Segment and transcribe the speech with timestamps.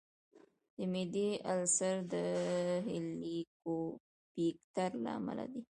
[0.77, 2.15] د معدې السر د
[2.87, 5.61] هیليکوبیکټر له امله دی.